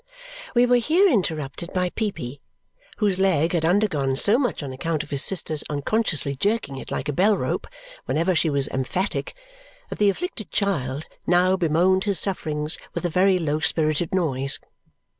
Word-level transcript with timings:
We 0.55 0.65
were 0.65 0.77
here 0.77 1.07
interrupted 1.07 1.71
by 1.73 1.91
Peepy, 1.91 2.41
whose 2.97 3.19
leg 3.19 3.51
had 3.53 3.63
undergone 3.63 4.15
so 4.15 4.39
much 4.39 4.63
on 4.63 4.73
account 4.73 5.03
of 5.03 5.11
his 5.11 5.23
sister's 5.23 5.63
unconsciously 5.69 6.33
jerking 6.35 6.77
it 6.77 6.89
like 6.89 7.07
a 7.07 7.13
bell 7.13 7.37
rope 7.37 7.67
whenever 8.05 8.33
she 8.33 8.49
was 8.49 8.67
emphatic 8.69 9.35
that 9.91 9.99
the 9.99 10.09
afflicted 10.09 10.49
child 10.51 11.05
now 11.27 11.55
bemoaned 11.55 12.05
his 12.05 12.17
sufferings 12.17 12.79
with 12.95 13.05
a 13.05 13.09
very 13.11 13.37
low 13.37 13.59
spirited 13.59 14.11
noise. 14.11 14.59